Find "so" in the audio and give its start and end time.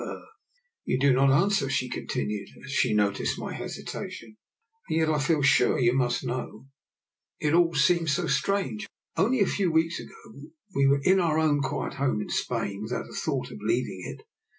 8.15-8.25